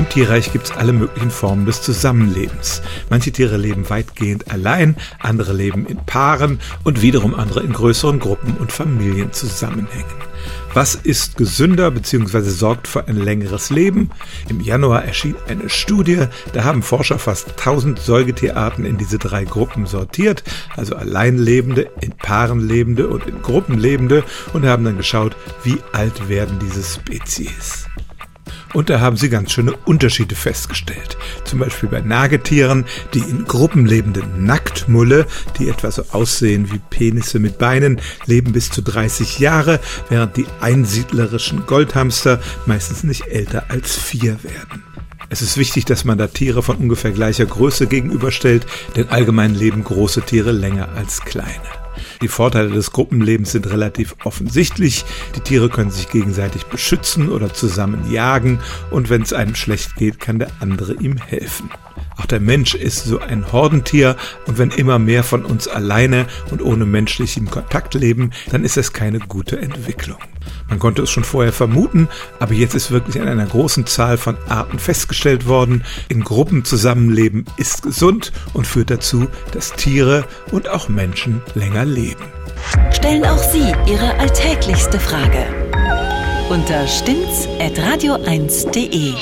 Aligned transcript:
Im 0.00 0.08
Tierreich 0.08 0.50
gibt 0.50 0.64
es 0.64 0.72
alle 0.72 0.94
möglichen 0.94 1.30
Formen 1.30 1.66
des 1.66 1.82
Zusammenlebens. 1.82 2.80
Manche 3.10 3.32
Tiere 3.32 3.58
leben 3.58 3.90
weitgehend 3.90 4.50
allein, 4.50 4.96
andere 5.18 5.52
leben 5.52 5.84
in 5.84 5.98
Paaren 5.98 6.58
und 6.84 7.02
wiederum 7.02 7.34
andere 7.34 7.60
in 7.60 7.74
größeren 7.74 8.18
Gruppen 8.18 8.56
und 8.56 8.72
Familien 8.72 9.30
zusammenhängen. 9.34 10.06
Was 10.72 10.94
ist 10.94 11.36
gesünder 11.36 11.90
bzw. 11.90 12.40
sorgt 12.40 12.88
für 12.88 13.08
ein 13.08 13.16
längeres 13.16 13.68
Leben? 13.68 14.08
Im 14.48 14.62
Januar 14.62 15.04
erschien 15.04 15.36
eine 15.46 15.68
Studie, 15.68 16.28
da 16.54 16.64
haben 16.64 16.82
Forscher 16.82 17.18
fast 17.18 17.50
1000 17.58 17.98
Säugetierarten 17.98 18.86
in 18.86 18.96
diese 18.96 19.18
drei 19.18 19.44
Gruppen 19.44 19.84
sortiert, 19.84 20.44
also 20.78 20.96
Alleinlebende, 20.96 21.90
in 22.00 22.12
Paaren 22.12 22.66
lebende 22.66 23.06
und 23.08 23.26
in 23.26 23.42
Gruppen 23.42 23.78
lebende 23.78 24.24
und 24.54 24.64
haben 24.64 24.82
dann 24.82 24.96
geschaut, 24.96 25.36
wie 25.62 25.76
alt 25.92 26.30
werden 26.30 26.58
diese 26.58 26.82
Spezies. 26.82 27.84
Und 28.72 28.90
da 28.90 29.00
haben 29.00 29.16
sie 29.16 29.28
ganz 29.28 29.52
schöne 29.52 29.72
Unterschiede 29.84 30.34
festgestellt. 30.34 31.16
Zum 31.44 31.58
Beispiel 31.58 31.88
bei 31.88 32.00
Nagetieren, 32.00 32.84
die 33.14 33.20
in 33.20 33.44
Gruppen 33.44 33.86
lebende 33.86 34.22
Nacktmulle, 34.38 35.26
die 35.58 35.68
etwa 35.68 35.90
so 35.90 36.04
aussehen 36.12 36.70
wie 36.70 36.80
Penisse 36.90 37.38
mit 37.38 37.58
Beinen, 37.58 38.00
leben 38.26 38.52
bis 38.52 38.70
zu 38.70 38.82
30 38.82 39.38
Jahre, 39.38 39.80
während 40.08 40.36
die 40.36 40.46
einsiedlerischen 40.60 41.66
Goldhamster 41.66 42.40
meistens 42.66 43.04
nicht 43.04 43.26
älter 43.26 43.64
als 43.68 43.96
vier 43.96 44.42
werden. 44.42 44.84
Es 45.32 45.42
ist 45.42 45.56
wichtig, 45.56 45.84
dass 45.84 46.04
man 46.04 46.18
da 46.18 46.26
Tiere 46.26 46.60
von 46.60 46.76
ungefähr 46.76 47.12
gleicher 47.12 47.46
Größe 47.46 47.86
gegenüberstellt, 47.86 48.66
denn 48.96 49.10
allgemein 49.10 49.54
leben 49.54 49.84
große 49.84 50.22
Tiere 50.22 50.50
länger 50.50 50.88
als 50.96 51.20
kleine. 51.20 51.54
Die 52.20 52.26
Vorteile 52.26 52.70
des 52.70 52.90
Gruppenlebens 52.90 53.52
sind 53.52 53.70
relativ 53.70 54.16
offensichtlich. 54.24 55.04
Die 55.36 55.40
Tiere 55.40 55.68
können 55.68 55.92
sich 55.92 56.10
gegenseitig 56.10 56.66
beschützen 56.66 57.28
oder 57.28 57.54
zusammen 57.54 58.10
jagen 58.10 58.58
und 58.90 59.08
wenn 59.08 59.22
es 59.22 59.32
einem 59.32 59.54
schlecht 59.54 59.94
geht, 59.94 60.18
kann 60.18 60.40
der 60.40 60.50
andere 60.58 60.94
ihm 60.94 61.16
helfen. 61.16 61.70
Auch 62.16 62.26
der 62.26 62.40
Mensch 62.40 62.74
ist 62.74 63.04
so 63.04 63.20
ein 63.20 63.52
Hordentier 63.52 64.16
und 64.48 64.58
wenn 64.58 64.70
immer 64.70 64.98
mehr 64.98 65.22
von 65.22 65.44
uns 65.44 65.68
alleine 65.68 66.26
und 66.50 66.60
ohne 66.60 66.86
menschlichen 66.86 67.48
Kontakt 67.48 67.94
leben, 67.94 68.32
dann 68.50 68.64
ist 68.64 68.76
es 68.76 68.92
keine 68.92 69.20
gute 69.20 69.60
Entwicklung. 69.60 70.18
Man 70.68 70.78
konnte 70.78 71.02
es 71.02 71.10
schon 71.10 71.24
vorher 71.24 71.52
vermuten, 71.52 72.08
aber 72.38 72.54
jetzt 72.54 72.74
ist 72.74 72.90
wirklich 72.90 73.20
an 73.20 73.28
einer 73.28 73.46
großen 73.46 73.86
Zahl 73.86 74.16
von 74.16 74.36
Arten 74.48 74.78
festgestellt 74.78 75.46
worden, 75.46 75.84
in 76.08 76.22
Gruppen 76.22 76.64
zusammenleben 76.64 77.44
ist 77.56 77.82
gesund 77.82 78.32
und 78.52 78.66
führt 78.66 78.90
dazu, 78.90 79.26
dass 79.52 79.72
Tiere 79.72 80.24
und 80.52 80.68
auch 80.68 80.88
Menschen 80.88 81.42
länger 81.54 81.84
leben. 81.84 82.24
Stellen 82.92 83.24
auch 83.24 83.42
Sie 83.42 83.72
Ihre 83.86 84.14
alltäglichste 84.18 85.00
Frage 85.00 85.46
unter 86.50 86.86
stimmtz.radio1.de. 86.86 89.14